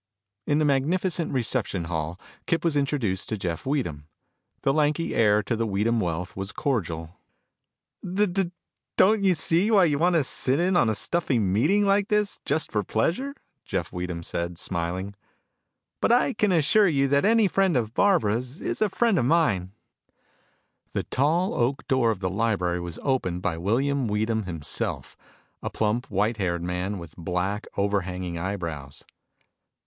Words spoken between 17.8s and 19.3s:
Barbara's is a friend of